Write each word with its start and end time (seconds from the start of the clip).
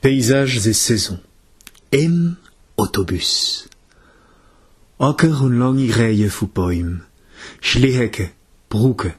Paysages 0.00 0.68
et 0.68 0.74
saisons. 0.74 1.18
Im 1.90 2.36
Autobus. 2.76 3.68
Acker 5.00 5.40
und 5.40 5.58
lange 5.58 5.92
Reihen 5.92 6.30
von 6.30 6.50
Bäumen. 6.50 7.04
Schlehecke, 7.60 8.30
Brücke, 8.68 9.14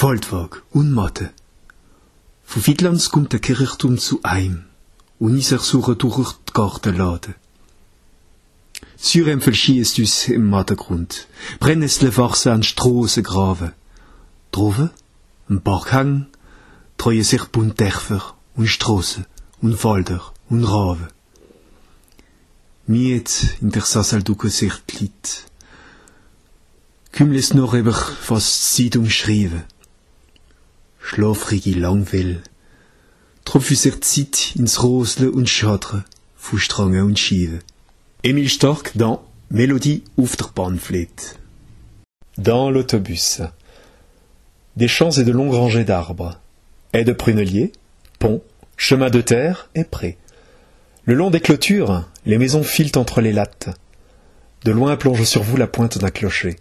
Waldweg 0.00 0.64
und 0.72 0.90
Matte. 0.90 1.30
Von 2.42 2.60
Fiedlands 2.60 3.12
kommt 3.12 3.34
der 3.34 3.38
Kirchturm 3.38 3.98
zu 3.98 4.18
einem 4.24 4.64
und 5.20 5.38
ich 5.38 5.46
suche 5.46 5.94
durch 5.94 6.32
die 6.32 6.52
Gartenlade. 6.52 7.36
Syrem 8.96 9.40
verschießt 9.40 10.00
uns 10.00 10.26
im 10.26 10.50
Mattergrund. 10.50 11.28
Brennnessle 11.60 12.16
wachsen 12.16 12.50
an 12.50 12.62
Strassen 12.64 13.22
graven. 13.22 13.74
Droven, 14.50 14.90
ein 15.48 15.62
Berghang, 15.62 16.26
treuen 16.98 17.22
sich 17.22 17.44
Buntdächer 17.44 18.34
und 18.56 18.66
Strassen 18.66 19.26
und 19.62 19.82
Wälder 19.84 20.32
und 20.48 20.64
Raven. 20.64 21.08
Miet 22.86 23.56
in 23.60 23.70
der 23.70 23.82
Sassalduke 23.82 24.48
sich 24.48 24.72
die 24.90 25.04
Leute. 25.04 25.46
Kümles 27.12 27.54
noch 27.54 27.74
über 27.74 27.96
was 28.28 28.74
Zeitung 28.74 29.08
schreiben. 29.08 29.64
Schlafrige 31.00 31.72
Langwell. 31.72 32.42
Tropfen 33.44 33.76
sich 33.76 34.00
Zeit 34.02 34.54
ins 34.56 34.82
Rosle 34.82 35.30
und 35.30 35.48
Schadre, 35.48 36.04
von 36.36 36.58
und 37.02 37.18
Schieven. 37.18 37.60
Émile 38.22 38.48
Storck 38.48 38.92
dans 38.94 39.20
Mélodie 39.50 40.02
auf 40.16 40.36
der. 40.36 41.38
Dans 42.36 42.70
l'autobus. 42.70 43.42
Des 44.74 44.88
champs 44.88 45.16
et 45.18 45.24
de 45.24 45.32
longues 45.32 45.54
rangées 45.54 45.84
d'arbres. 45.84 46.36
Haies 46.92 47.04
de 47.04 47.12
pruneliers, 47.12 47.72
ponts, 48.18 48.42
chemins 48.76 49.10
de 49.10 49.20
terre 49.20 49.70
et 49.74 49.84
prés. 49.84 50.18
Le 51.04 51.14
long 51.14 51.30
des 51.30 51.40
clôtures, 51.40 52.04
les 52.24 52.38
maisons 52.38 52.62
filent 52.62 52.96
entre 52.96 53.20
les 53.20 53.32
lattes. 53.32 53.68
De 54.64 54.72
loin 54.72 54.96
plonge 54.96 55.24
sur 55.24 55.42
vous 55.42 55.56
la 55.56 55.66
pointe 55.66 55.98
d'un 55.98 56.10
clocher. 56.10 56.56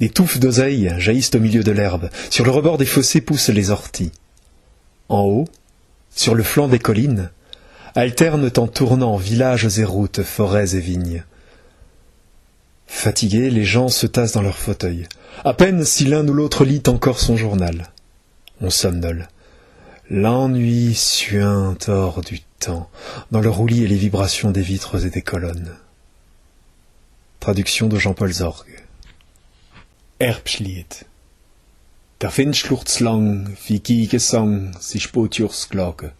Des 0.00 0.10
touffes 0.10 0.40
d'oseilles 0.40 0.92
jaillissent 0.98 1.34
au 1.34 1.40
milieu 1.40 1.62
de 1.62 1.70
l'herbe. 1.70 2.10
Sur 2.30 2.44
le 2.44 2.50
rebord 2.50 2.78
des 2.78 2.86
fossés 2.86 3.20
poussent 3.20 3.50
les 3.50 3.70
orties. 3.70 4.10
En 5.08 5.20
haut, 5.20 5.48
sur 6.14 6.34
le 6.34 6.42
flanc 6.42 6.68
des 6.68 6.80
collines, 6.80 7.30
alternent 7.94 8.50
en 8.56 8.66
tournant 8.66 9.16
villages 9.16 9.78
et 9.78 9.84
routes, 9.84 10.22
forêts 10.22 10.74
et 10.74 10.80
vignes. 10.80 11.24
Fatigués, 12.86 13.50
les 13.50 13.64
gens 13.64 13.88
se 13.88 14.06
tassent 14.06 14.32
dans 14.32 14.42
leurs 14.42 14.58
fauteuils, 14.58 15.06
à 15.44 15.54
peine 15.54 15.84
si 15.84 16.04
l'un 16.04 16.26
ou 16.26 16.32
l'autre 16.32 16.64
lit 16.64 16.82
encore 16.88 17.20
son 17.20 17.36
journal. 17.36 17.92
On 18.60 18.70
somnole. 18.70 19.28
L'ennui 20.14 20.94
suinte 20.94 21.88
hors 21.88 22.20
du 22.20 22.40
temps, 22.58 22.90
dans 23.30 23.40
le 23.40 23.48
roulis 23.48 23.84
et 23.84 23.86
les 23.86 23.96
vibrations 23.96 24.50
des 24.50 24.60
vitres 24.60 25.06
et 25.06 25.08
des 25.08 25.22
colonnes. 25.22 25.74
Traduction 27.40 27.88
de 27.88 27.98
Jean-Paul 27.98 28.30
Zorg. 28.30 28.66
Erbschlied. 30.18 31.06
Der 32.20 32.36
Wind 32.36 32.54
schluchzt 32.54 33.00
lang, 33.00 33.56
wie 33.66 34.06
Gesang, 34.06 34.78
sich 34.78 35.04
Spotjurs 35.04 35.70
klage, 35.70 36.12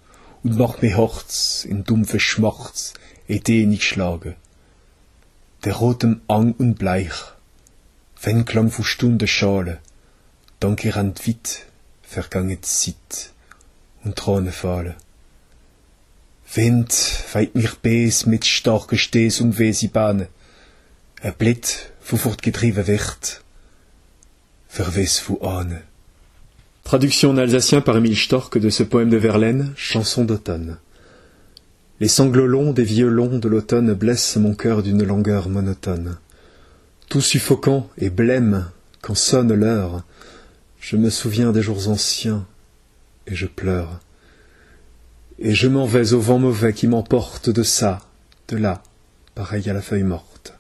und 0.42 0.56
macht 0.56 0.80
mir 0.80 0.97
Herz 0.97 1.66
in 1.69 1.84
dumpfe 1.84 2.19
Schmerz, 2.19 2.94
edenig 3.28 3.84
schlage. 3.84 4.36
Der 5.64 5.74
rotem 5.74 6.22
Ang 6.28 6.54
und 6.56 6.76
Bleich, 6.76 7.34
wenn 8.22 8.47
klang 8.47 8.72
Stunde 8.72 9.28
Schale, 9.28 9.80
dann 10.60 10.76
gerannt 10.76 11.26
wit, 11.26 11.66
vergangen 12.03 12.62
Zeit, 12.62 13.32
und. 14.04 14.96
Wind 16.54 16.92
mich 17.54 17.78
bes 17.78 18.26
mit 18.26 18.44
starke 18.44 18.98
Stes 18.98 19.40
und 19.40 19.58
wesi 19.58 19.88
vu 25.20 25.38
Ahne. 25.42 25.82
Traduction 26.84 27.30
en 27.30 27.38
alsacien 27.38 27.80
par 27.80 27.96
Émile 27.96 28.16
Storck 28.16 28.58
de 28.58 28.70
ce 28.70 28.82
poème 28.82 29.10
de 29.10 29.16
Verlaine, 29.16 29.72
Chanson 29.76 30.24
d'automne. 30.24 30.78
Les 32.00 32.08
sanglots 32.08 32.48
longs 32.48 32.72
des 32.72 32.84
violons 32.84 33.38
de 33.38 33.48
l'automne 33.48 33.94
blessent 33.94 34.36
mon 34.36 34.54
cœur 34.54 34.82
d'une 34.82 35.04
langueur 35.04 35.48
monotone. 35.48 36.18
Tout 37.08 37.20
suffocant 37.20 37.88
et 37.98 38.10
blême 38.10 38.68
quand 39.00 39.14
sonne 39.14 39.54
l'heure, 39.54 40.02
je 40.80 40.96
me 40.96 41.08
souviens 41.08 41.52
des 41.52 41.62
jours 41.62 41.88
anciens 41.88 42.44
et 43.27 43.34
je 43.34 43.47
pleure. 43.47 44.00
Et 45.38 45.55
je 45.55 45.69
m'en 45.69 45.87
vais 45.87 46.12
au 46.12 46.21
vent 46.21 46.38
mauvais 46.38 46.72
qui 46.72 46.87
m'emporte 46.87 47.50
de 47.50 47.62
ça, 47.62 48.00
de 48.49 48.56
là, 48.56 48.83
pareil 49.34 49.69
à 49.69 49.72
la 49.72 49.83
feuille 49.83 50.03
morte. 50.03 50.55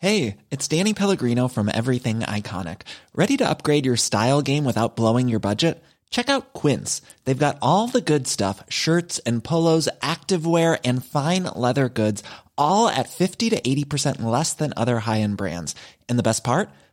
Hey, 0.00 0.36
it's 0.52 0.68
Danny 0.68 0.94
Pellegrino 0.94 1.48
from 1.48 1.68
Everything 1.74 2.20
Iconic. 2.20 2.82
Ready 3.16 3.36
to 3.38 3.48
upgrade 3.48 3.84
your 3.84 3.96
style 3.96 4.42
game 4.42 4.64
without 4.64 4.94
blowing 4.94 5.28
your 5.28 5.40
budget? 5.40 5.82
Check 6.10 6.28
out 6.28 6.52
Quince. 6.52 7.02
They've 7.24 7.36
got 7.46 7.58
all 7.60 7.88
the 7.88 8.00
good 8.00 8.28
stuff 8.28 8.62
shirts 8.68 9.18
and 9.26 9.42
polos, 9.42 9.88
activewear, 10.00 10.78
and 10.84 11.04
fine 11.04 11.44
leather 11.54 11.88
goods, 11.88 12.22
all 12.56 12.88
at 12.88 13.08
50 13.08 13.50
to 13.50 13.60
80% 13.60 14.22
less 14.22 14.54
than 14.54 14.72
other 14.76 15.00
high 15.00 15.20
end 15.20 15.36
brands. 15.36 15.74
And 16.08 16.16
the 16.16 16.22
best 16.22 16.44
part? 16.44 16.70